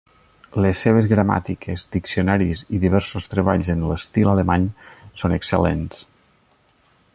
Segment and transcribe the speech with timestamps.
[0.63, 4.65] Les seves gramàtiques, diccionaris i diversos treballs en l'estil alemany
[5.25, 6.05] són excel·lents.